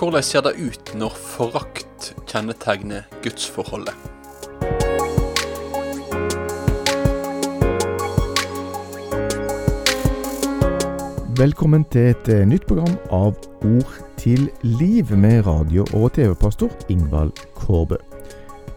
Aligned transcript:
Hvordan 0.00 0.22
ser 0.22 0.40
det 0.40 0.52
ut 0.56 0.94
når 0.96 1.12
forakt 1.12 2.14
kjennetegner 2.24 3.02
gudsforholdet? 3.20 3.94
Velkommen 11.36 11.84
til 11.92 12.00
et 12.14 12.28
eh, 12.28 12.48
nytt 12.48 12.64
program 12.68 12.96
av 13.12 13.36
Ord 13.60 13.92
til 14.16 14.48
liv 14.62 15.12
med 15.12 15.46
radio- 15.46 15.86
og 15.92 16.12
TV-pastor 16.16 16.72
Ingvald 16.88 17.32
Kårbø. 17.54 18.00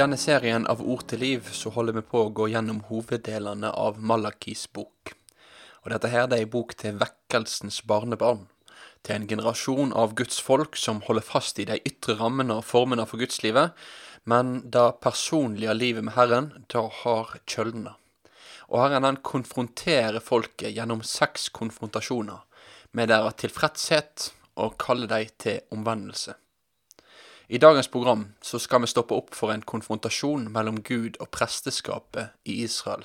Denne 0.00 0.16
serien 0.16 0.64
av 0.70 0.80
Ord 0.80 1.02
til 1.10 1.20
liv 1.20 1.48
så 1.52 1.72
holder 1.74 1.98
vi 1.98 2.02
på 2.08 2.22
å 2.24 2.30
gå 2.32 2.46
gjennom 2.48 2.78
hoveddelene 2.88 3.68
av 3.76 3.98
Malakis 4.00 4.64
bok. 4.72 5.12
Og 5.84 5.92
dette 5.92 6.08
her 6.12 6.28
det 6.28 6.38
er 6.38 6.46
en 6.46 6.54
bok 6.54 6.72
til 6.80 6.96
vekkelsens 7.00 7.82
barnebarn. 7.88 8.46
Til 9.04 9.18
en 9.18 9.28
generasjon 9.28 9.92
av 9.96 10.14
Guds 10.16 10.40
folk 10.44 10.78
som 10.80 11.02
holder 11.04 11.24
fast 11.24 11.60
i 11.60 11.66
de 11.68 11.76
ytre 11.88 12.16
rammene 12.16 12.56
og 12.60 12.66
formene 12.68 13.04
for 13.08 13.20
gudslivet, 13.20 13.76
men 14.28 14.58
det 14.72 14.86
personlige 15.04 15.76
livet 15.76 16.04
med 16.06 16.16
Herren, 16.16 16.50
da 16.72 16.86
har 17.02 17.36
kjølna. 17.44 17.96
Og 18.70 18.80
Herren 18.80 19.08
han 19.08 19.20
konfronterer 19.26 20.20
folket 20.24 20.76
gjennom 20.76 21.04
seks 21.04 21.48
konfrontasjoner 21.56 22.44
med 22.96 23.12
deres 23.12 23.36
tilfredshet 23.42 24.30
og 24.60 24.78
kaller 24.80 25.12
dem 25.12 25.34
til 25.40 25.60
omvendelse. 25.76 26.36
I 27.50 27.58
dagens 27.58 27.88
program 27.88 28.28
så 28.40 28.60
skal 28.62 28.84
vi 28.84 28.86
stoppe 28.86 29.16
opp 29.18 29.32
for 29.34 29.50
en 29.50 29.64
konfrontasjon 29.66 30.44
mellom 30.54 30.76
Gud 30.86 31.16
og 31.18 31.32
presteskapet 31.34 32.36
i 32.46 32.60
Israel. 32.62 33.02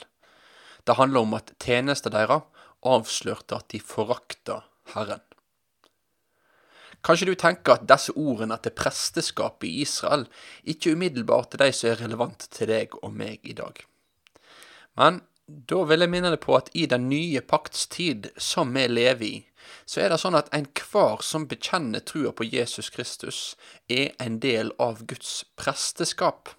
Det 0.86 1.00
handler 1.00 1.26
om 1.26 1.34
at 1.34 1.50
tjenesten 1.58 2.14
deres 2.14 2.46
avslørte 2.86 3.58
at 3.58 3.72
de 3.74 3.80
forakta 3.82 4.60
Herren. 4.94 5.24
Kanskje 7.02 7.32
du 7.32 7.34
tenker 7.42 7.74
at 7.74 7.88
disse 7.90 8.14
ordene 8.14 8.60
til 8.62 8.76
presteskapet 8.78 9.66
i 9.66 9.82
Israel 9.82 10.28
ikke 10.62 10.94
umiddelbart 10.94 11.58
er 11.58 11.66
de 11.66 11.72
som 11.74 11.90
er 11.90 12.04
relevant 12.04 12.46
til 12.54 12.70
deg 12.70 12.94
og 13.02 13.18
meg 13.18 13.42
i 13.50 13.58
dag. 13.58 13.82
Men 15.02 15.24
da 15.46 15.82
vil 15.90 16.06
jeg 16.06 16.14
minne 16.14 16.36
deg 16.36 16.46
på 16.46 16.54
at 16.58 16.70
i 16.78 16.86
den 16.90 17.10
nye 17.10 17.42
pakts 17.42 17.90
tid 17.98 18.30
som 18.38 18.78
vi 18.78 18.86
lever 18.94 19.26
i, 19.26 19.36
så 19.86 20.02
er 20.02 20.12
det 20.12 20.20
sånn 20.22 20.38
at 20.38 20.52
enhver 20.56 21.24
som 21.26 21.48
bekjenner 21.50 22.04
trua 22.06 22.34
på 22.36 22.48
Jesus 22.48 22.92
Kristus, 22.94 23.40
er 23.90 24.14
en 24.22 24.40
del 24.44 24.72
av 24.82 25.06
Guds 25.10 25.44
presteskap. 25.60 26.54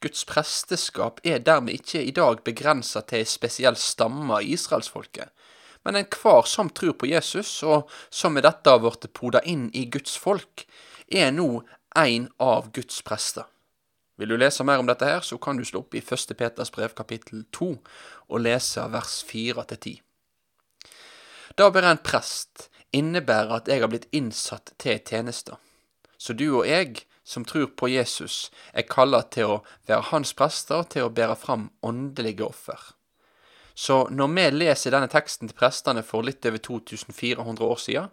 Guds 0.00 0.24
presteskap 0.24 1.20
er 1.28 1.42
dermed 1.44 1.76
ikke 1.76 2.00
i 2.00 2.14
dag 2.16 2.40
begrensa 2.44 3.02
til 3.04 3.20
ei 3.20 3.28
spesiell 3.28 3.76
stamme 3.76 4.38
av 4.38 4.46
israelsfolket, 4.48 5.28
men 5.84 5.96
enhver 5.96 6.48
som 6.48 6.70
tror 6.72 6.96
på 7.00 7.08
Jesus, 7.08 7.62
og 7.62 7.88
som 8.10 8.36
med 8.36 8.44
dette 8.48 8.72
har 8.72 8.80
blitt 8.80 9.08
poda 9.16 9.44
inn 9.48 9.68
i 9.76 9.86
Guds 9.92 10.16
folk, 10.20 10.64
er 11.08 11.32
nå 11.32 11.62
en 11.96 12.28
av 12.40 12.70
Guds 12.72 13.00
prester. 13.02 13.48
Vil 14.20 14.28
du 14.28 14.36
lese 14.36 14.64
mer 14.68 14.82
om 14.82 14.88
dette 14.88 15.08
her, 15.08 15.24
så 15.24 15.38
kan 15.40 15.56
du 15.56 15.64
slå 15.64 15.80
opp 15.80 15.96
i 15.96 16.02
1. 16.04 16.36
Peters 16.36 16.72
brev 16.72 16.92
kapittel 16.96 17.46
2 17.56 17.70
og 18.28 18.42
lese 18.44 18.84
vers 18.92 19.22
4 19.24 19.64
til 19.72 19.80
10. 19.80 19.94
Det 21.56 21.66
å 21.66 21.72
være 21.74 21.94
en 21.94 22.02
prest 22.04 22.68
innebærer 22.96 23.56
at 23.60 23.68
jeg 23.70 23.82
har 23.82 23.90
blitt 23.90 24.08
innsatt 24.16 24.72
til 24.78 24.98
tjeneste. 24.98 25.56
Så 26.18 26.34
du 26.36 26.46
og 26.50 26.66
jeg, 26.68 27.04
som 27.24 27.44
tror 27.46 27.70
på 27.78 27.88
Jesus, 27.90 28.50
er 28.74 28.88
kalla 28.90 29.22
til 29.22 29.56
å 29.56 29.58
være 29.88 30.10
hans 30.10 30.34
prester, 30.36 30.82
til 30.84 31.06
å 31.06 31.12
bære 31.14 31.36
fram 31.38 31.70
åndelige 31.86 32.46
offer. 32.46 32.80
Så 33.74 34.02
når 34.12 34.32
vi 34.34 34.46
leser 34.58 34.92
denne 34.92 35.08
teksten 35.08 35.48
til 35.48 35.56
prestene 35.56 36.02
for 36.04 36.26
litt 36.26 36.44
over 36.46 36.60
2400 36.60 37.64
år 37.64 37.80
siden, 37.80 38.10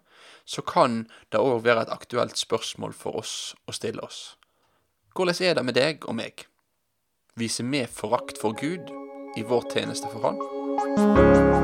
så 0.47 0.63
kan 0.63 1.01
det 1.31 1.41
òg 1.43 1.65
være 1.65 1.83
et 1.83 1.91
aktuelt 1.91 2.39
spørsmål 2.39 2.95
for 2.95 3.19
oss 3.19 3.55
å 3.67 3.75
stille 3.75 4.03
oss. 4.05 4.37
Hvordan 5.17 5.43
er 5.43 5.57
det 5.57 5.65
med 5.65 5.75
deg 5.75 6.07
og 6.07 6.15
meg? 6.15 6.47
Viser 7.35 7.67
vi 7.67 7.83
forakt 7.91 8.39
for 8.39 8.55
Gud 8.55 8.93
i 9.37 9.43
vår 9.43 9.67
tjeneste 9.73 10.07
for 10.13 10.29
Han? 10.29 11.56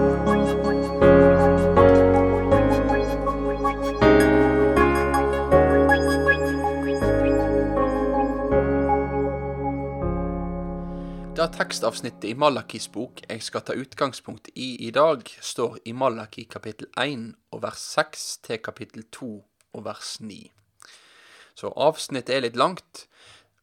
Det 11.44 11.50
tekstavsnittet 11.58 12.24
i 12.30 12.36
Malakis 12.40 12.86
bok 12.88 13.18
jeg 13.26 13.42
skal 13.44 13.64
ta 13.68 13.74
utgangspunkt 13.76 14.46
i 14.56 14.68
i 14.88 14.92
dag, 14.96 15.28
står 15.44 15.74
i 15.84 15.92
Malaki 15.92 16.46
kapittel 16.48 16.88
1 16.96 17.26
og 17.52 17.59
vers 17.66 17.81
6 17.98 18.22
til 18.46 18.59
kapittel 18.64 19.04
2 19.12 19.28
og 19.76 19.81
vers 19.84 20.12
9. 20.22 20.38
Så 21.59 21.72
avsnittet 21.76 22.31
er 22.38 22.46
litt 22.46 22.56
langt, 22.56 23.02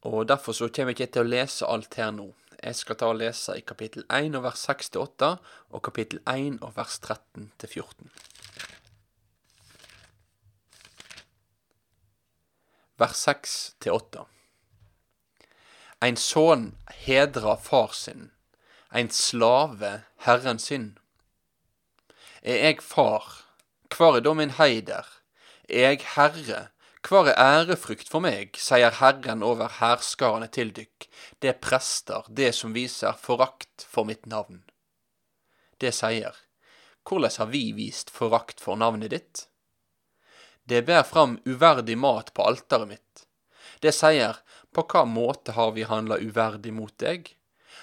og 0.04 0.28
derfor 0.28 0.52
så 0.52 0.68
kommer 0.68 0.92
jeg 0.92 0.98
ikke 0.98 1.14
til 1.14 1.24
å 1.24 1.30
lese 1.32 1.70
alt 1.72 1.96
her 1.96 2.10
nå. 2.12 2.26
Jeg 2.58 2.76
skal 2.76 2.98
ta 3.00 3.08
og 3.14 3.16
lese 3.22 3.56
i 3.56 3.64
kapittel 3.64 4.04
1 4.18 4.36
og 4.36 4.44
vers 4.44 4.66
6 4.68 4.92
til 4.92 5.06
8, 5.06 5.30
og 5.72 5.82
kapittel 5.88 6.20
1 6.34 6.58
og 6.60 6.74
vers 6.76 6.98
13 7.00 7.48
til 7.64 7.72
14. 7.78 8.12
Vers 13.00 13.24
6 13.24 13.56
til 13.80 13.97
8. 13.97 14.26
Ein 16.00 16.16
sønn 16.16 16.78
hedra 17.04 17.58
far 17.60 17.92
sin, 17.92 18.30
ein 18.88 19.10
slave 19.12 19.90
herren 20.24 20.58
sin. 20.58 20.94
Er 22.40 22.70
eg 22.70 22.80
far, 22.80 23.26
kvar 23.92 24.16
er 24.16 24.24
da 24.24 24.32
min 24.32 24.54
heider? 24.56 25.04
Er 25.68 25.90
eg 25.90 26.06
herre, 26.14 26.70
kvar 27.04 27.28
er 27.28 27.36
ærefrykt 27.36 28.08
for 28.08 28.24
meg, 28.24 28.56
sier 28.56 28.96
Herren 28.96 29.44
over 29.44 29.68
hærskarene 29.76 30.48
til 30.48 30.72
dykk, 30.72 31.04
det 31.44 31.58
prester, 31.60 32.24
det 32.28 32.54
som 32.56 32.72
viser 32.72 33.20
forakt 33.20 33.84
for 33.84 34.08
mitt 34.08 34.24
navn. 34.24 34.64
Det 35.76 35.92
sier, 35.92 36.32
hvordan 37.04 37.36
har 37.36 37.52
vi 37.52 37.64
vist 37.76 38.08
forakt 38.08 38.64
for 38.64 38.80
navnet 38.80 39.12
ditt? 39.12 39.46
Det 40.64 40.86
ber 40.88 41.04
fram 41.04 41.42
uverdig 41.44 41.98
mat 41.98 42.32
på 42.32 42.48
altaret 42.48 42.88
mitt. 42.88 43.26
Det 43.80 43.92
sier, 43.96 44.36
på 44.75 44.84
hva 44.86 45.04
måte 45.08 45.54
har 45.56 45.72
vi 45.76 45.86
handla 45.88 46.20
uverdig 46.22 46.72
mot 46.75 46.94
deg? 47.03 47.32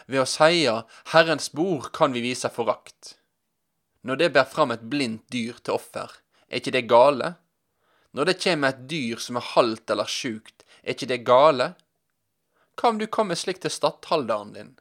Ved 0.08 0.24
å 0.24 0.30
seie 0.30 0.74
Herrens 1.14 1.50
bord 1.52 1.92
kan 1.96 2.14
vi 2.16 2.24
vise 2.24 2.50
forakt. 2.53 3.16
Når 4.08 4.22
det 4.22 4.30
ber 4.36 4.48
fram 4.48 4.72
et 4.72 4.86
blindt 4.88 5.26
dyr 5.34 5.59
til 5.59 5.76
offer, 5.76 6.12
er 6.47 6.62
ikke 6.62 6.76
det 6.78 6.88
gale? 6.88 7.34
Når 8.16 8.30
det 8.30 8.40
kjem 8.44 8.64
et 8.64 8.85
dyr 8.90 9.20
som 9.20 9.40
er 9.40 9.52
halvt 9.53 9.91
eller 9.94 10.09
sjukt, 10.09 10.64
er 10.84 10.96
ikke 10.96 11.09
det 11.11 11.26
gale? 11.28 11.73
Hva 12.78 12.94
om 12.94 13.02
du 13.02 13.08
kommer 13.11 13.35
slik 13.35 13.59
til 13.64 13.73
stattholderen 13.73 14.53
din? 14.56 14.76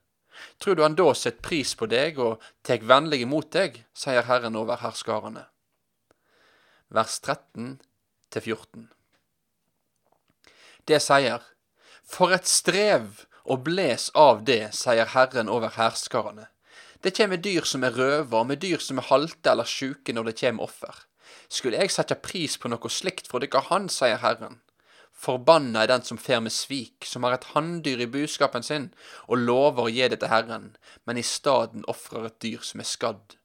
Tror 0.60 0.76
du 0.76 0.84
han 0.84 0.96
da 0.98 1.08
setter 1.16 1.42
pris 1.42 1.72
på 1.74 1.88
deg 1.90 2.20
og 2.20 2.44
tek 2.66 2.84
vennlig 2.86 3.22
imot 3.24 3.50
deg, 3.56 3.80
sier 3.96 4.28
Herren 4.28 4.58
over 4.58 4.78
herskarane. 4.82 5.46
Vers 6.92 7.18
13 7.24 7.78
til 8.30 8.44
14. 8.44 8.86
Det 10.86 11.00
sier, 11.02 11.42
For 12.06 12.32
et 12.32 12.46
strev, 12.46 13.26
og 13.46 13.64
bles 13.66 14.08
av 14.14 14.44
det, 14.46 14.72
sier 14.74 15.10
Herren 15.12 15.50
over 15.52 15.74
herskarane. 15.76 16.48
Det 17.02 17.12
kjem 17.14 17.34
med 17.34 17.42
dyr 17.44 17.66
som 17.68 17.84
er 17.86 17.94
røver, 17.94 18.46
med 18.46 18.62
dyr 18.62 18.80
som 18.82 18.98
er 18.98 19.08
halte 19.10 19.52
eller 19.52 19.68
sjuke 19.68 20.14
når 20.14 20.30
det 20.30 20.38
kjem 20.40 20.62
offer. 20.62 21.04
Skulle 21.52 21.78
jeg 21.82 21.92
sette 21.94 22.16
pris 22.18 22.56
på 22.58 22.70
noe 22.70 22.90
slikt 22.90 23.28
fra 23.30 23.42
dere 23.42 23.62
han, 23.68 23.90
sier 23.92 24.22
Herren. 24.22 24.60
Forbanna 25.16 25.82
er 25.82 25.90
den 25.90 26.04
som 26.04 26.18
fer 26.20 26.42
med 26.44 26.52
svik, 26.52 27.06
som 27.08 27.24
har 27.24 27.36
et 27.36 27.48
hanndyr 27.54 28.02
i 28.04 28.08
buskapen 28.10 28.66
sin, 28.66 28.90
og 29.28 29.42
lover 29.46 29.86
å 29.86 29.92
gi 29.92 30.08
det 30.12 30.20
til 30.20 30.32
Herren, 30.32 30.68
men 31.08 31.16
i 31.16 31.24
staden 31.24 31.86
ofrer 31.88 32.28
et 32.28 32.38
dyr 32.44 32.62
som 32.66 32.82
er 32.82 32.90
skadd. 32.90 33.36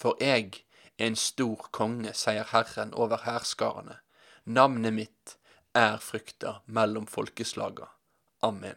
For 0.00 0.16
jeg 0.22 0.62
er 0.96 1.10
en 1.10 1.18
stor 1.18 1.68
konge, 1.76 2.14
sier 2.16 2.48
Herren 2.54 2.94
over 2.96 3.20
hærskarene. 3.26 4.00
Navnet 4.46 4.96
mitt 4.96 5.36
er 5.76 6.00
frykta 6.02 6.60
mellom 6.66 7.06
folkeslaga. 7.06 7.90
Amen. 8.42 8.76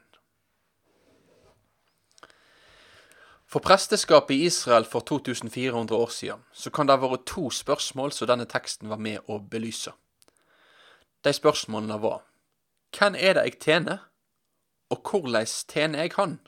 For 3.47 3.61
presteskapet 3.61 4.33
i 4.33 4.45
Israel 4.45 4.85
for 4.85 4.99
2400 5.05 5.95
år 5.95 6.09
siden 6.09 6.41
så 6.53 6.71
kan 6.73 6.87
det 6.87 6.97
ha 6.97 7.03
vært 7.05 7.27
to 7.29 7.51
spørsmål 7.53 8.11
som 8.11 8.31
denne 8.31 8.47
teksten 8.49 8.89
var 8.89 8.97
med 8.97 9.21
å 9.29 9.37
belyse. 9.39 9.93
De 11.23 11.33
spørsmålene 11.33 11.99
var 12.01 12.23
Hvem 12.97 13.15
er 13.15 13.37
det 13.37 13.43
jeg 13.45 13.59
tjener, 13.61 14.01
og 14.89 15.05
hvordan 15.09 15.45
tjener 15.69 16.03
jeg 16.03 16.13
Han? 16.17 16.39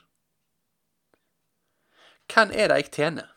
Hvem 2.32 2.50
er 2.50 2.68
det 2.68 2.76
jeg 2.82 2.92
tjener? 2.92 3.32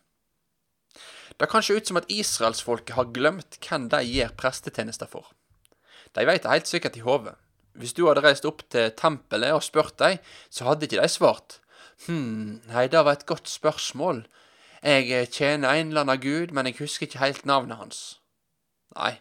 Det 1.39 1.47
kan 1.49 1.63
se 1.63 1.77
ut 1.77 1.87
som 1.87 1.97
at 1.97 2.09
israelsfolket 2.11 2.95
har 2.97 3.13
glemt 3.15 3.59
hvem 3.63 3.85
de 3.89 4.01
gjør 4.03 4.33
prestetjenester 4.35 5.07
for. 5.07 5.29
De 6.17 6.25
vet 6.25 6.43
det 6.43 6.51
helt 6.51 6.67
sikkert 6.67 6.97
i 6.97 7.05
hodet. 7.05 7.37
Hvis 7.77 7.93
du 7.93 8.05
hadde 8.07 8.23
reist 8.25 8.47
opp 8.49 8.63
til 8.71 8.91
tempelet 8.97 9.53
og 9.55 9.63
spurt 9.63 9.97
dem, 10.01 10.19
så 10.49 10.67
hadde 10.67 10.87
ikke 10.87 11.01
de 11.01 11.11
svart. 11.11 11.59
Hm, 12.07 12.61
nei, 12.71 12.87
det 12.87 13.03
var 13.05 13.17
et 13.17 13.25
godt 13.29 13.49
spørsmål. 13.49 14.23
Jeg 14.83 15.09
eh, 15.11 15.27
tjener 15.27 15.75
en 15.75 15.91
eller 15.91 16.05
annen 16.05 16.21
gud, 16.23 16.53
men 16.55 16.69
jeg 16.69 16.79
husker 16.79 17.07
ikke 17.07 17.23
helt 17.23 17.45
navnet 17.45 17.79
hans. 17.79 18.03
Nei, 18.95 19.19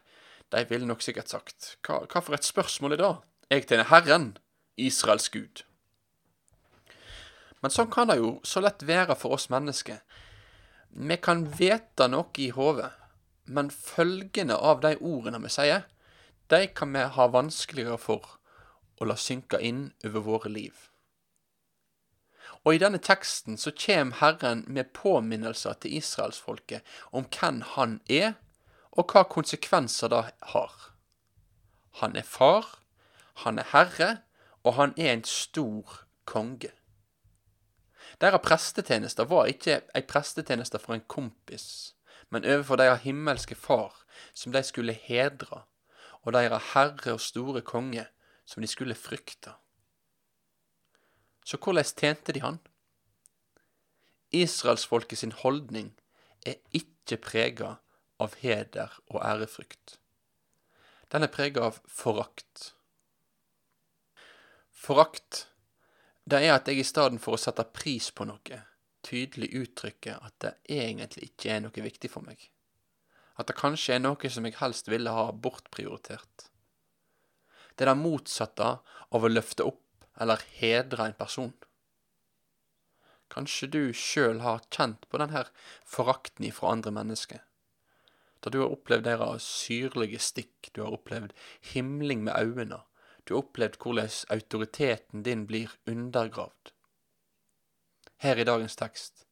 de 0.54 0.62
ville 0.70 0.86
nok 0.86 1.02
sikkert 1.02 1.32
sagt, 1.32 1.74
hva, 1.86 2.04
hva 2.06 2.22
for 2.22 2.38
et 2.38 2.46
spørsmål 2.46 2.94
er 2.94 3.02
det? 3.02 3.14
Jeg 3.50 3.66
tjener 3.66 3.90
Herren, 3.90 4.28
Israels 4.78 5.28
Gud. 5.34 5.64
Men 7.58 7.74
sånn 7.74 7.90
kan 7.90 8.10
det 8.10 8.20
jo 8.20 8.36
så 8.46 8.62
lett 8.62 8.86
være 8.86 9.16
for 9.18 9.34
oss 9.34 9.48
mennesker. 9.50 9.98
Vi 10.94 11.18
kan 11.20 11.44
vite 11.58 12.06
noe 12.08 12.30
i 12.38 12.52
hodet, 12.54 12.92
men 13.50 13.72
følgene 13.74 14.54
av 14.54 14.84
de 14.84 14.94
ordene 15.00 15.42
vi 15.42 15.50
sier, 15.52 15.88
de 16.48 16.68
kan 16.72 16.94
vi 16.94 17.02
ha 17.02 17.26
vanskeligere 17.32 17.98
for 18.00 18.37
å 19.00 19.08
la 19.08 19.16
synke 19.16 19.60
inn 19.62 19.90
over 20.04 20.24
våre 20.26 20.52
liv. 20.52 20.88
Og 22.64 22.74
i 22.74 22.80
denne 22.82 22.98
teksten 22.98 23.56
så 23.60 23.70
kjem 23.70 24.16
Herren 24.18 24.64
med 24.66 24.90
påminnelser 24.96 25.78
til 25.82 25.98
israelsfolket 26.00 26.96
om 27.12 27.28
hvem 27.30 27.62
han 27.74 28.00
er, 28.10 28.34
og 28.92 29.12
hva 29.12 29.22
konsekvenser 29.30 30.10
det 30.10 30.24
har. 30.52 30.74
Han 32.02 32.16
er 32.16 32.26
far, 32.26 32.66
han 33.44 33.58
er 33.58 33.70
herre, 33.72 34.10
og 34.64 34.74
han 34.74 34.94
er 34.98 35.12
en 35.12 35.24
stor 35.24 36.02
konge. 36.26 36.72
Deres 38.20 38.42
prestetjenester 38.42 39.28
var 39.30 39.46
ikke 39.46 39.80
ei 39.94 40.02
prestetjeneste 40.02 40.80
for 40.82 40.96
en 40.96 41.06
kompis, 41.06 41.94
men 42.30 42.44
overfor 42.44 42.80
deres 42.80 43.04
himmelske 43.06 43.54
far, 43.54 43.94
som 44.34 44.52
de 44.52 44.62
skulle 44.66 44.92
hedre, 44.92 45.62
og 46.26 46.34
deres 46.34 46.72
herre 46.74 47.14
og 47.14 47.22
store 47.22 47.62
konge, 47.62 48.08
som 48.48 48.64
de 48.64 48.70
skulle 48.70 48.96
frykte. 48.96 49.52
Så 51.44 51.60
hvordan 51.60 51.84
tjente 51.84 52.32
de 52.32 52.40
han? 52.40 52.58
Israelsfolket 54.32 55.18
sin 55.18 55.32
holdning 55.32 55.92
er 56.46 56.56
ikke 56.76 57.20
prega 57.20 57.76
av 58.20 58.34
heder 58.40 58.98
og 59.08 59.22
ærefrykt. 59.24 59.98
Den 61.12 61.24
er 61.24 61.32
prega 61.32 61.68
av 61.68 61.78
forakt. 61.88 62.72
Forakt, 64.72 65.46
det 66.28 66.42
er 66.44 66.54
at 66.58 66.68
jeg 66.68 66.80
i 66.80 66.86
stedet 66.86 67.20
for 67.24 67.36
å 67.36 67.40
sette 67.40 67.64
pris 67.72 68.10
på 68.12 68.26
noe, 68.28 68.60
tydelig 69.04 69.48
uttrykker 69.56 70.20
at 70.24 70.36
det 70.44 70.54
egentlig 70.68 71.30
ikke 71.30 71.54
er 71.54 71.64
noe 71.64 71.84
viktig 71.88 72.12
for 72.12 72.24
meg. 72.24 72.50
At 73.40 73.48
det 73.48 73.56
kanskje 73.56 73.96
er 73.96 74.04
noe 74.04 74.32
som 74.32 74.44
jeg 74.44 74.58
helst 74.60 74.90
ville 74.92 75.12
ha 75.14 75.30
bortprioritert. 75.32 76.48
Det 77.78 77.86
er 77.86 77.92
det 77.92 78.00
motsatte 78.02 78.68
av 79.14 79.24
å 79.24 79.30
løfte 79.30 79.62
opp 79.70 79.84
eller 80.18 80.42
hedre 80.58 81.04
en 81.06 81.18
person. 81.18 81.52
Kanskje 83.30 83.68
du 83.70 83.82
sjøl 83.94 84.40
har 84.42 84.64
kjent 84.74 85.04
på 85.06 85.20
denne 85.22 85.44
forakten 85.86 86.48
ifra 86.48 86.72
andre 86.74 86.90
mennesker. 86.96 87.44
Da 88.42 88.50
du 88.50 88.58
har 88.62 88.74
opplevd 88.74 89.06
deres 89.06 89.46
syrlige 89.46 90.18
stikk, 90.22 90.72
du 90.72 90.82
har 90.82 90.96
opplevd 90.96 91.34
himling 91.70 92.24
med 92.26 92.34
øynene, 92.34 92.82
du 93.24 93.34
har 93.34 93.44
opplevd 93.44 93.78
hvordan 93.82 94.10
autoriteten 94.34 95.22
din 95.22 95.46
blir 95.46 95.74
undergravd. 95.86 96.72
Her 98.18 98.40
i 98.42 98.46
dagens 98.48 98.74
tekst 98.78 99.26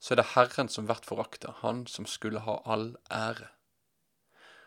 så 0.00 0.14
er 0.14 0.22
det 0.22 0.30
Herren 0.32 0.70
som 0.72 0.86
blir 0.88 1.04
forakta, 1.04 1.58
han 1.60 1.84
som 1.90 2.06
skulle 2.08 2.46
ha 2.46 2.62
all 2.64 2.94
ære. 3.12 3.50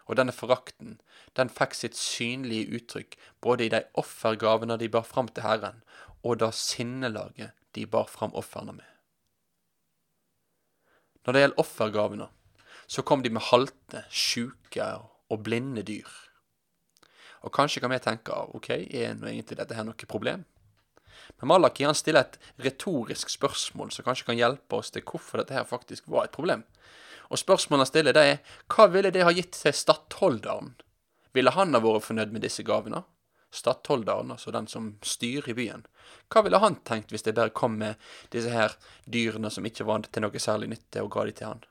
Og 0.05 0.17
denne 0.19 0.35
forakten, 0.35 0.97
den 1.37 1.51
fikk 1.51 1.77
sitt 1.77 1.95
synlige 1.97 2.79
uttrykk 2.79 3.17
både 3.41 3.67
i 3.67 3.71
de 3.71 3.83
offergavene 3.99 4.77
de 4.81 4.89
bar 4.91 5.05
fram 5.07 5.29
til 5.31 5.45
Herren, 5.45 5.79
og 6.23 6.39
da 6.43 6.51
sinnelaget 6.55 7.53
de 7.75 7.85
bar 7.87 8.09
fram 8.11 8.35
ofrene 8.35 8.75
med. 8.75 8.89
Når 11.23 11.33
det 11.33 11.43
gjelder 11.43 11.63
offergavene, 11.63 12.27
så 12.87 13.01
kom 13.01 13.23
de 13.23 13.31
med 13.31 13.47
halte, 13.47 14.03
sjuke 14.11 14.87
og 15.31 15.43
blinde 15.43 15.85
dyr. 15.87 16.09
Og 17.43 17.51
kanskje 17.55 17.83
kan 17.83 17.91
vi 17.91 17.99
tenke 18.03 18.35
ok, 18.55 18.69
er 18.75 19.15
nå 19.19 19.29
egentlig 19.31 19.59
dette 19.59 19.75
her 19.75 19.87
noe 19.87 20.09
problem? 20.09 20.43
Men 21.39 21.49
Malaki 21.51 21.85
han 21.87 21.95
stiller 21.95 22.25
et 22.25 22.37
retorisk 22.63 23.31
spørsmål 23.31 23.91
som 23.91 24.05
kanskje 24.05 24.27
kan 24.29 24.39
hjelpe 24.39 24.79
oss 24.79 24.91
til 24.93 25.03
hvorfor 25.07 25.41
dette 25.41 25.55
her 25.55 25.67
faktisk 25.67 26.07
var 26.11 26.27
et 26.27 26.35
problem. 26.35 26.63
Og 27.31 27.39
spørsmålet 27.39 27.85
han 27.85 27.91
stiller, 27.91 28.15
det 28.15 28.23
er 28.27 28.57
hva 28.73 28.87
ville 28.91 29.11
det 29.13 29.25
ha 29.25 29.33
gitt 29.33 29.55
til 29.57 29.75
stattholderen? 29.75 30.73
Ville 31.33 31.53
han 31.55 31.73
ha 31.73 31.81
vært 31.81 32.07
fornøyd 32.07 32.33
med 32.33 32.45
disse 32.45 32.65
gavene? 32.65 33.03
Stattholderen, 33.53 34.31
altså 34.33 34.51
den 34.53 34.67
som 34.69 34.95
styrer 35.05 35.51
i 35.51 35.57
byen. 35.57 35.85
Hva 36.33 36.41
ville 36.45 36.61
han 36.61 36.79
tenkt 36.85 37.13
hvis 37.13 37.25
det 37.25 37.35
bare 37.37 37.53
kom 37.53 37.77
med 37.81 38.01
disse 38.33 38.49
her 38.53 38.73
dyrene 39.05 39.51
som 39.53 39.65
ikke 39.65 39.85
var 39.85 40.05
til 40.07 40.25
noe 40.25 40.41
særlig 40.41 40.71
nytte, 40.73 41.03
og 41.03 41.11
ga 41.13 41.25
de 41.27 41.35
til 41.37 41.51
han? 41.51 41.65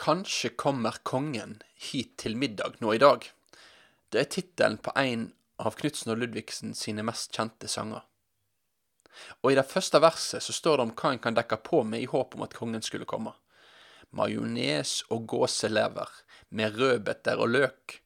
Kanskje 0.00 0.54
kommer 0.56 0.96
kongen 1.04 1.58
hit 1.90 2.16
til 2.22 2.38
middag 2.40 2.78
nå 2.80 2.94
i 2.96 3.02
dag. 3.02 3.26
Det 4.08 4.22
er 4.22 4.30
tittelen 4.32 4.78
på 4.80 4.94
en 4.96 5.28
av 5.60 5.76
Knutsen 5.76 6.14
og 6.14 6.22
Ludvigsen 6.22 6.72
sine 6.74 7.04
mest 7.04 7.36
kjente 7.36 7.68
sanger. 7.68 8.06
Og 9.42 9.52
i 9.52 9.58
det 9.58 9.66
første 9.68 10.00
verset 10.02 10.44
så 10.44 10.54
står 10.54 10.78
det 10.78 10.86
om 10.86 10.94
hva 10.96 11.12
en 11.14 11.22
kan 11.22 11.36
dekke 11.36 11.60
på 11.66 11.82
med 11.86 12.04
i 12.04 12.10
håp 12.10 12.36
om 12.36 12.44
at 12.46 12.56
kongen 12.56 12.84
skulle 12.84 13.08
komme. 13.08 13.32
Majones 14.16 15.00
og 15.10 15.26
gåselever 15.30 16.10
med 16.50 16.78
rødbeter 16.80 17.40
og 17.40 17.52
løk. 17.54 18.00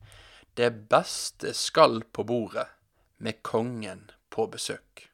Det 0.55 0.71
beste 0.91 1.55
skal 1.57 2.03
på 2.13 2.27
bordet 2.29 2.69
med 3.17 3.43
kongen 3.43 4.11
på 4.31 4.47
besøk. 4.53 5.09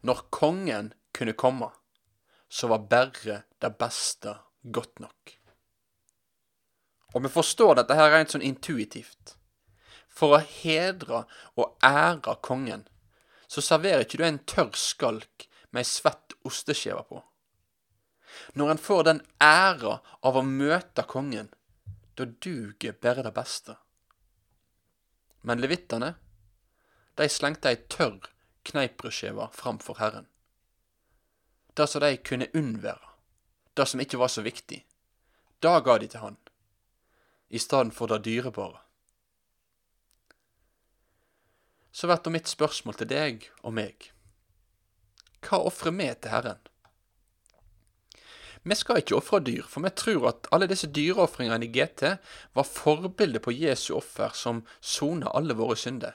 Når 0.00 0.28
kongen 0.30 0.92
kunne 1.12 1.34
komme, 1.34 1.70
så 2.48 2.68
var 2.70 2.86
bare 2.90 3.42
det 3.58 3.72
beste 3.78 4.36
godt 4.62 5.00
nok. 5.00 5.34
Og 7.14 7.24
vi 7.24 7.32
forstår 7.32 7.78
dette 7.78 7.96
her 7.96 8.12
rent 8.12 8.34
sånn 8.34 8.44
intuitivt. 8.44 9.34
For 10.08 10.36
å 10.36 10.42
hedre 10.42 11.24
og 11.58 11.76
ære 11.84 12.36
kongen 12.44 12.86
så 13.48 13.64
serverer 13.64 14.04
ikke 14.04 14.20
du 14.20 14.26
en 14.28 14.42
tørr 14.44 14.76
skalk 14.76 15.48
med 15.72 15.82
ei 15.82 15.88
svett 15.88 16.36
osteskive 16.48 17.02
på. 17.08 17.22
Når 18.54 18.70
en 18.74 18.80
får 18.80 19.04
den 19.08 19.20
æra 19.42 19.98
av 20.22 20.36
å 20.36 20.44
møte 20.44 21.04
kongen, 21.08 21.48
da 22.14 22.26
duger 22.28 22.96
bare 23.02 23.24
det 23.24 23.32
beste. 23.34 23.76
Men 25.42 25.62
levittene, 25.64 26.14
de 27.16 27.28
slengte 27.32 27.72
ei 27.72 27.80
tørr 27.90 28.28
kneippbrødskive 28.68 29.48
framfor 29.56 29.98
Herren. 30.02 30.28
Det 31.74 31.86
som 31.88 32.02
de 32.04 32.16
kunne 32.20 32.50
unnvære, 32.54 33.14
det 33.74 33.86
som 33.88 34.00
ikke 34.02 34.20
var 34.20 34.32
så 34.34 34.42
viktig, 34.42 34.82
det 35.62 35.74
ga 35.86 35.98
de 35.98 36.10
til 36.10 36.20
han, 36.20 36.36
i 37.48 37.58
stedet 37.58 37.94
for 37.96 38.10
det 38.10 38.24
dyrebare 38.26 38.82
så 41.98 42.06
blir 42.06 42.20
da 42.22 42.30
mitt 42.30 42.46
spørsmål 42.46 42.94
til 43.00 43.08
deg 43.10 43.46
og 43.66 43.72
meg 43.74 44.12
Hva 45.42 45.58
ofrer 45.66 45.94
vi 45.98 46.06
til 46.14 46.30
Herren? 46.30 46.60
Vi 48.62 48.76
skal 48.78 49.00
ikke 49.00 49.16
ofre 49.16 49.40
dyr, 49.42 49.64
for 49.66 49.82
vi 49.82 49.90
tror 49.98 50.28
at 50.30 50.48
alle 50.54 50.68
disse 50.70 50.90
dyreofringene 50.94 51.66
i 51.66 51.70
GT 51.74 52.04
var 52.54 52.66
forbildet 52.68 53.42
på 53.42 53.54
Jesu 53.54 53.96
offer 53.96 54.34
som 54.34 54.60
soner 54.78 55.34
alle 55.34 55.56
våre 55.58 55.74
synder. 55.78 56.14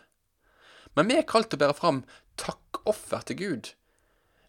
Men 0.95 1.09
vi 1.09 1.17
er 1.17 1.27
kalt 1.27 1.49
til 1.51 1.59
å 1.59 1.63
bære 1.63 1.77
fram 1.79 2.03
takkoffer 2.39 3.25
til 3.27 3.39
Gud. 3.39 3.71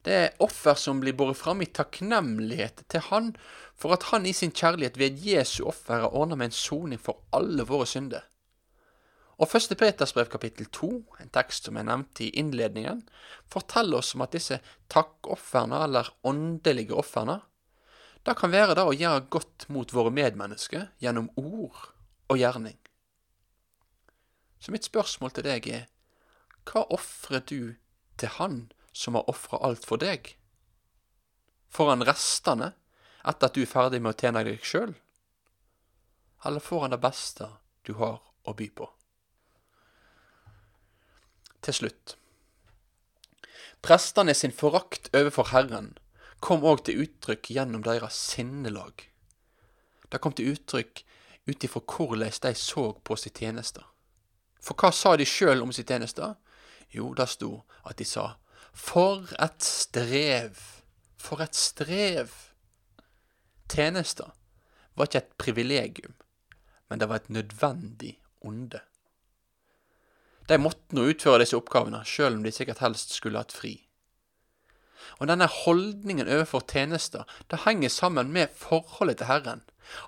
Det 0.05 0.14
er 0.21 0.43
offer 0.45 0.79
som 0.79 1.00
blir 1.03 1.17
båret 1.19 1.41
fram 1.41 1.62
i 1.64 1.71
takknemlighet 1.71 2.85
til 2.93 3.07
Han, 3.09 3.33
for 3.75 3.97
at 3.97 4.11
Han 4.12 4.26
i 4.26 4.37
sin 4.37 4.53
kjærlighet 4.53 5.00
ved 5.00 5.23
Jesu 5.25 5.64
offer 5.64 6.05
har 6.05 6.14
ordna 6.14 6.38
med 6.38 6.53
en 6.53 6.59
soning 6.59 7.00
for 7.00 7.25
alle 7.33 7.67
våre 7.67 7.88
synder. 7.88 8.26
Og 9.38 9.50
første 9.50 9.75
Peters 9.75 10.14
brev 10.14 10.29
kapittel 10.31 10.69
to, 10.71 10.91
en 11.19 11.33
tekst 11.35 11.67
som 11.67 11.79
er 11.79 11.87
nevnt 11.88 12.21
i 12.23 12.31
innledningen, 12.38 13.03
forteller 13.50 13.99
oss 13.99 14.14
om 14.14 14.23
at 14.23 14.35
disse 14.37 14.61
takkofrene, 14.93 15.81
eller 15.88 16.12
åndelige 16.23 16.95
ofrene, 16.95 17.41
det 18.25 18.37
kan 18.38 18.53
være 18.55 18.76
det 18.79 18.85
å 18.88 18.95
gjøre 18.95 19.26
godt 19.33 19.67
mot 19.75 19.91
våre 19.93 20.12
medmennesker 20.14 20.87
gjennom 21.03 21.29
ord 21.37 21.91
og 22.33 22.38
gjerning. 22.41 22.79
Så 24.64 24.73
mitt 24.73 24.87
spørsmål 24.87 25.35
til 25.37 25.45
deg 25.45 25.69
er, 25.69 25.85
hva 26.64 26.87
ofrer 26.95 27.45
du 27.45 27.75
til 28.17 28.33
Han 28.38 28.62
som 28.97 29.19
har 29.19 29.29
ofra 29.29 29.61
alt 29.67 29.85
for 29.85 30.00
deg? 30.00 30.31
Får 31.69 31.91
han 31.91 32.07
restene 32.07 32.73
etter 33.26 33.50
at 33.50 33.57
du 33.59 33.64
er 33.64 33.69
ferdig 33.69 34.00
med 34.00 34.14
å 34.14 34.19
tjene 34.23 34.45
deg 34.47 34.64
sjøl? 34.64 34.95
Eller 36.49 36.64
får 36.64 36.87
han 36.87 36.95
det 36.97 37.03
beste 37.05 37.50
du 37.85 37.97
har 38.00 38.23
å 38.23 38.57
by 38.57 38.71
på? 38.73 38.94
Til 41.64 41.75
slutt. 41.75 42.16
Prestene 43.85 44.35
sin 44.37 44.52
forakt 44.52 45.11
overfor 45.16 45.49
Herren 45.52 45.94
kom 46.44 46.64
òg 46.64 46.85
til 46.85 47.00
uttrykk 47.04 47.49
gjennom 47.56 47.85
deres 47.85 48.16
sinnelag. 48.33 49.06
Det 50.12 50.21
kom 50.21 50.35
til 50.37 50.52
uttrykk 50.52 51.04
ut 51.49 51.64
ifra 51.64 51.80
hvordan 51.80 52.33
de 52.42 52.54
så 52.54 52.85
på 53.04 53.16
sitt 53.16 53.40
tjeneste. 53.40 53.85
For 54.61 54.76
hva 54.76 54.92
sa 54.92 55.16
de 55.16 55.26
sjøl 55.28 55.64
om 55.64 55.73
sitt 55.73 55.88
tjeneste? 55.88 56.35
Jo, 56.92 57.12
det 57.16 57.28
sto 57.33 57.64
at 57.85 57.99
de 57.99 58.06
sa 58.09 58.37
For 58.73 59.28
et 59.40 59.64
strev! 59.64 60.56
For 61.16 61.40
et 61.44 61.56
strev! 61.56 62.33
Tjenester 63.68 64.33
var 64.94 65.09
ikke 65.09 65.23
et 65.25 65.37
privilegium, 65.38 66.14
men 66.88 67.00
det 67.00 67.09
var 67.09 67.23
et 67.23 67.30
nødvendig 67.30 68.18
onde. 68.40 68.80
De 70.49 70.59
måtte 70.61 70.97
nå 70.97 71.07
utføre 71.09 71.41
disse 71.41 71.57
oppgavene, 71.57 72.03
sjøl 72.05 72.37
om 72.37 72.45
de 72.45 72.53
sikkert 72.53 72.83
helst 72.85 73.15
skulle 73.17 73.41
hatt 73.41 73.55
fri. 73.55 73.79
Og 75.21 75.29
denne 75.31 75.47
holdningen 75.49 76.29
overfor 76.29 76.65
tjenester, 76.69 77.25
det 77.49 77.63
henger 77.65 77.93
sammen 77.93 78.33
med 78.35 78.53
forholdet 78.59 79.23
til 79.23 79.31
Herren. 79.31 79.63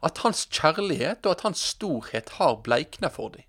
At 0.05 0.21
Hans 0.25 0.47
kjærlighet 0.52 1.26
og 1.26 1.37
at 1.37 1.45
Hans 1.47 1.62
storhet 1.73 2.37
har 2.40 2.61
bleikna 2.66 3.09
for 3.12 3.33
dem. 3.33 3.47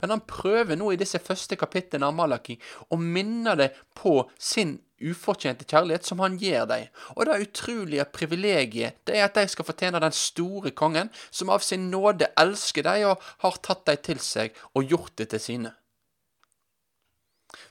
Men 0.00 0.12
han 0.12 0.24
prøver 0.28 0.76
nå 0.76 0.90
i 0.92 0.98
disse 1.00 1.18
første 1.24 1.56
kapitlene 1.56 2.08
av 2.10 2.16
Malaki 2.16 2.58
å 2.92 2.98
minne 3.00 3.54
dem 3.56 3.78
på 3.96 4.18
sin 4.36 4.76
ufortjente 5.00 5.64
kjærlighet 5.68 6.04
som 6.08 6.20
han 6.24 6.36
gir 6.40 6.66
dem. 6.68 6.88
Og 7.16 7.28
det 7.28 7.38
utrolige 7.46 8.04
privilegiet 8.12 9.00
det 9.08 9.16
er 9.16 9.26
at 9.28 9.36
de 9.36 9.46
skal 9.48 9.68
fortjene 9.68 10.00
den 10.04 10.16
store 10.16 10.72
kongen, 10.76 11.10
som 11.30 11.52
av 11.52 11.64
sin 11.64 11.88
nåde 11.92 12.28
elsker 12.40 12.84
dem 12.84 13.10
og 13.12 13.24
har 13.44 13.58
tatt 13.64 13.86
dem 13.88 14.04
til 14.10 14.22
seg 14.22 14.56
og 14.74 14.84
gjort 14.92 15.16
det 15.20 15.30
til 15.32 15.44
sine. 15.48 15.72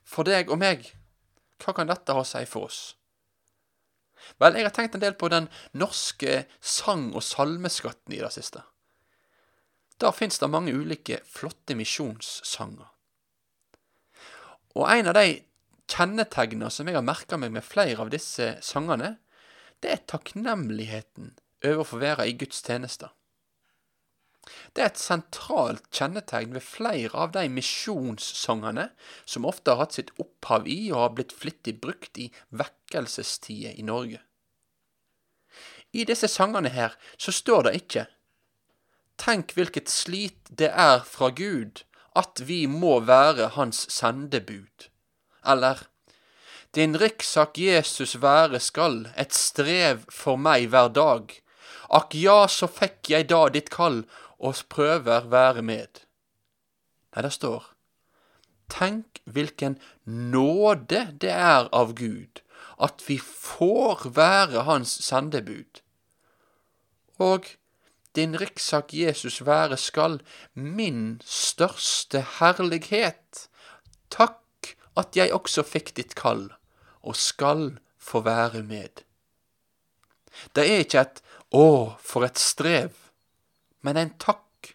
For 0.03 0.27
deg 0.27 0.51
og 0.51 0.59
meg, 0.61 0.87
hva 1.61 1.73
kan 1.75 1.89
dette 1.89 2.13
ha 2.13 2.23
å 2.23 2.27
si 2.27 2.43
for 2.49 2.69
oss? 2.69 2.81
Vel, 4.41 4.57
jeg 4.57 4.65
har 4.65 4.73
tenkt 4.73 4.95
en 4.97 5.03
del 5.03 5.15
på 5.19 5.29
den 5.29 5.47
norske 5.77 6.45
sang- 6.59 7.13
og 7.13 7.23
salmeskatten 7.23 8.15
i 8.15 8.21
det 8.23 8.31
siste. 8.33 8.63
Der 10.01 10.15
fins 10.15 10.39
det 10.41 10.51
mange 10.51 10.73
ulike 10.75 11.21
flotte 11.29 11.75
misjonssanger. 11.77 12.87
Og 14.75 14.89
en 14.91 15.11
av 15.11 15.15
de 15.15 15.37
kjennetegnene 15.91 16.71
som 16.73 16.89
jeg 16.89 16.97
har 16.97 17.05
merka 17.05 17.37
meg 17.39 17.53
med 17.55 17.63
flere 17.63 18.01
av 18.03 18.11
disse 18.11 18.55
sangene, 18.65 19.15
det 19.79 19.91
er 19.93 20.07
takknemligheten 20.09 21.35
over 21.63 21.83
å 21.83 21.87
få 21.87 22.01
være 22.01 22.27
i 22.27 22.35
Guds 22.39 22.59
tjeneste. 22.65 23.11
Det 24.73 24.83
er 24.83 24.91
et 24.91 25.01
sentralt 25.01 25.87
kjennetegn 25.93 26.53
ved 26.53 26.63
flere 26.65 27.15
av 27.25 27.33
de 27.35 27.45
misjonssangene 27.49 28.89
som 29.25 29.47
ofte 29.49 29.73
har 29.73 29.85
hatt 29.85 29.97
sitt 29.97 30.11
opphav 30.21 30.67
i 30.69 30.79
og 30.91 31.01
har 31.01 31.15
blitt 31.17 31.35
flittig 31.35 31.79
brukt 31.81 32.19
i 32.21 32.29
vekkelsestider 32.49 33.79
i 33.79 33.85
Norge. 33.87 34.21
I 35.95 36.03
disse 36.05 36.27
sangene 36.27 36.69
her 36.75 36.97
så 37.17 37.33
står 37.35 37.69
det 37.69 37.75
ikke 37.81 38.05
Tenk 39.21 39.53
hvilket 39.55 39.87
slit 39.87 40.49
det 40.59 40.69
er 40.69 41.05
fra 41.07 41.29
Gud 41.31 41.85
at 42.19 42.41
vi 42.47 42.65
må 42.67 42.99
være 43.07 43.53
Hans 43.55 43.85
sendebud. 43.91 44.89
Eller 45.47 45.87
Din 46.75 46.97
riksak 46.99 47.57
Jesus 47.57 48.17
være 48.19 48.59
skal, 48.59 49.05
et 49.15 49.33
strev 49.33 50.03
for 50.11 50.35
meg 50.35 50.67
hver 50.73 50.89
dag. 50.91 51.31
Akk 51.95 52.15
ja, 52.19 52.47
så 52.51 52.67
fikk 52.67 53.11
jeg 53.13 53.29
da 53.31 53.45
ditt 53.47 53.71
kall, 53.71 54.01
og 54.39 54.55
prøver 54.69 55.29
være 55.31 55.61
med. 55.61 56.01
Nei, 57.15 57.23
det 57.23 57.33
står 57.33 57.71
Tenk 58.69 59.21
hvilken 59.29 59.77
nåde 60.05 61.05
det 61.21 61.31
er 61.31 61.69
av 61.69 61.93
Gud 61.95 62.41
at 62.81 63.03
vi 63.07 63.17
får 63.19 64.09
være 64.15 64.65
Hans 64.67 64.97
sendebud. 65.05 65.81
Og 67.19 67.47
din 68.15 68.35
riksak 68.39 68.93
Jesus 68.93 69.45
være 69.45 69.77
skal, 69.77 70.19
min 70.53 71.21
største 71.25 72.25
herlighet. 72.39 73.47
Takk 74.11 74.75
at 74.97 75.15
jeg 75.15 75.33
også 75.33 75.63
fikk 75.67 75.95
ditt 75.95 76.15
kall, 76.15 76.49
og 77.01 77.15
skal 77.15 77.77
få 77.99 78.23
være 78.23 78.63
med. 78.63 79.03
Det 80.55 80.63
er 80.67 80.83
ikke 80.83 81.03
et 81.03 81.21
å, 81.55 81.95
for 81.99 82.27
et 82.27 82.39
strev, 82.39 82.91
men 83.85 83.99
en 84.01 84.13
takk. 84.21 84.73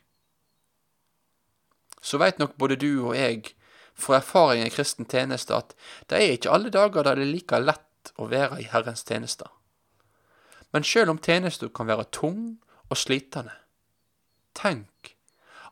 Så 2.00 2.21
veit 2.23 2.38
nok 2.40 2.55
både 2.61 2.79
du 2.81 2.93
og 3.11 3.17
jeg 3.19 3.55
fra 4.00 4.21
erfaring 4.21 4.64
i 4.64 4.73
kristen 4.73 5.09
tjeneste 5.11 5.57
at 5.57 5.75
det 6.09 6.19
er 6.21 6.37
ikke 6.37 6.52
alle 6.55 6.73
dager 6.73 7.05
der 7.05 7.19
det 7.19 7.26
er 7.26 7.35
like 7.35 7.61
lett 7.61 8.12
å 8.17 8.31
være 8.31 8.62
i 8.62 8.69
Herrens 8.71 9.05
tjeneste. 9.05 9.50
Men 10.73 10.87
sjøl 10.87 11.11
om 11.11 11.19
tjenesten 11.19 11.73
kan 11.75 11.90
være 11.90 12.07
tung 12.14 12.61
og 12.88 12.97
slitende. 12.97 13.57
Tenk 14.57 15.17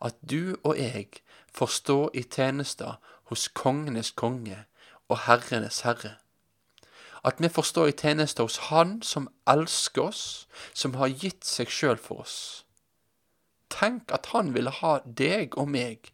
at 0.04 0.18
du 0.20 0.58
og 0.62 0.76
jeg 0.78 1.22
får 1.54 1.74
stå 1.78 1.98
i 2.14 2.22
tjeneste 2.22 2.96
hos 3.30 3.48
kongenes 3.48 4.10
konge 4.10 4.64
og 5.08 5.24
herrenes 5.26 5.82
herre. 5.86 6.16
At 7.26 7.40
vi 7.42 7.50
får 7.50 7.66
stå 7.66 7.86
i 7.88 7.96
tjeneste 7.96 8.44
hos 8.44 8.58
Han 8.68 9.00
som 9.02 9.28
elsker 9.48 10.02
oss, 10.02 10.46
som 10.74 10.94
har 10.94 11.08
gitt 11.08 11.44
seg 11.44 11.70
sjøl 11.72 11.98
for 11.98 12.22
oss. 12.22 12.64
Tenk 13.72 14.12
at 14.14 14.30
Han 14.32 14.54
ville 14.54 14.72
ha 14.80 14.98
deg 15.04 15.56
og 15.58 15.68
meg 15.72 16.12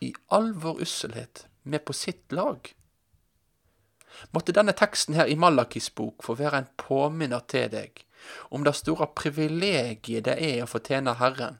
i 0.00 0.12
all 0.28 0.52
vår 0.56 0.82
usselhet 0.84 1.46
med 1.62 1.84
på 1.84 1.96
sitt 1.96 2.32
lag. 2.32 2.72
Måtte 4.34 4.54
denne 4.56 4.74
teksten 4.76 5.16
her 5.16 5.30
i 5.30 5.38
Malakis 5.38 5.90
bok 5.96 6.24
få 6.26 6.36
være 6.38 6.62
en 6.62 6.70
påminner 6.80 7.44
til 7.48 7.68
deg 7.72 8.04
om 8.52 8.64
det 8.66 8.74
store 8.76 9.08
privilegiet 9.16 10.26
det 10.28 10.36
er 10.44 10.62
å 10.64 10.68
få 10.68 10.82
tjene 10.84 11.16
Herren, 11.20 11.58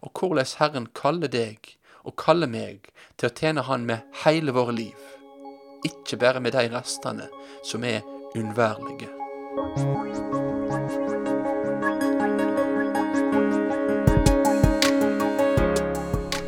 og 0.00 0.16
hvordan 0.16 0.54
Herren 0.58 0.88
kaller 0.96 1.32
deg 1.32 1.74
og 2.02 2.16
kaller 2.18 2.50
meg 2.50 2.88
til 3.16 3.28
å 3.28 3.34
tjene 3.36 3.66
Han 3.68 3.86
med 3.86 4.22
hele 4.24 4.54
våre 4.56 4.74
liv, 4.74 5.08
ikke 5.86 6.18
bare 6.24 6.40
med 6.40 6.56
de 6.56 6.68
restene 6.72 7.28
som 7.62 7.84
er 7.84 8.00
unnværlige. 8.38 9.12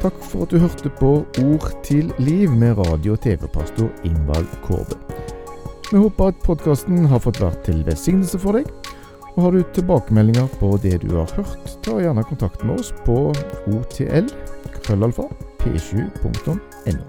Takk 0.05 0.19
for 0.21 0.45
at 0.45 0.51
du 0.53 0.59
hørte 0.61 0.91
på 0.99 1.11
Ord 1.41 1.71
til 1.83 2.11
liv 2.19 2.51
med 2.53 2.77
radio- 2.77 3.13
og 3.13 3.21
TV-pastor 3.21 3.89
Ingvald 4.05 4.47
Kårbe. 4.63 4.99
Vi 5.93 5.97
håper 5.97 6.27
at 6.27 6.43
podkasten 6.45 7.07
har 7.09 7.23
fått 7.25 7.41
vært 7.41 7.63
til 7.65 7.81
velsignelse 7.87 8.39
for 8.39 8.53
deg. 8.53 8.69
Og 9.35 9.43
Har 9.43 9.51
du 9.51 9.63
tilbakemeldinger 9.73 10.47
på 10.61 10.77
det 10.83 11.01
du 11.03 11.17
har 11.17 11.33
hørt, 11.37 11.79
ta 11.83 11.97
gjerne 11.97 12.25
kontakt 12.29 12.65
med 12.65 12.81
oss 12.81 12.93
på 13.07 13.33
otl 13.73 14.29
krøllalfa 14.85 15.25
p7.no. 15.65 17.01